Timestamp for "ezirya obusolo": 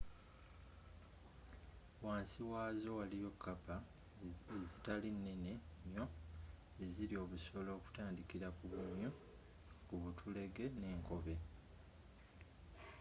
6.83-7.69